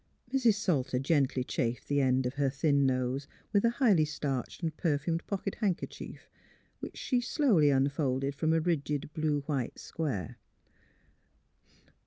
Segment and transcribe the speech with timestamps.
[0.33, 0.55] Mrs.
[0.55, 5.21] Salter gently chafed the end of her thin nose with a highly starched and perfumed
[5.27, 6.27] pocket handkerchief,
[6.79, 10.37] which she slowly unfolded from a rigid blue white square.